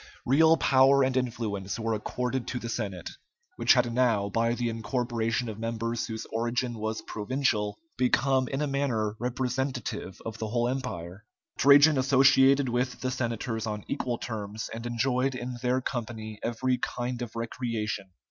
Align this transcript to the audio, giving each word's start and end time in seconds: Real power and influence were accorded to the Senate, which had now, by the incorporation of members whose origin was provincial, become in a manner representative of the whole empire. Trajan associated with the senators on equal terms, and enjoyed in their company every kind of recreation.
Real 0.25 0.57
power 0.57 1.03
and 1.03 1.15
influence 1.15 1.77
were 1.79 1.93
accorded 1.93 2.47
to 2.47 2.57
the 2.57 2.69
Senate, 2.69 3.07
which 3.57 3.73
had 3.75 3.93
now, 3.93 4.29
by 4.29 4.53
the 4.55 4.67
incorporation 4.67 5.47
of 5.47 5.59
members 5.59 6.07
whose 6.07 6.25
origin 6.33 6.73
was 6.79 7.03
provincial, 7.03 7.77
become 7.99 8.47
in 8.47 8.63
a 8.63 8.67
manner 8.67 9.15
representative 9.19 10.19
of 10.25 10.39
the 10.39 10.47
whole 10.47 10.67
empire. 10.67 11.23
Trajan 11.59 11.99
associated 11.99 12.67
with 12.67 13.01
the 13.01 13.11
senators 13.11 13.67
on 13.67 13.85
equal 13.87 14.17
terms, 14.17 14.71
and 14.73 14.87
enjoyed 14.87 15.35
in 15.35 15.57
their 15.61 15.81
company 15.81 16.39
every 16.41 16.79
kind 16.79 17.21
of 17.21 17.35
recreation. 17.35 18.09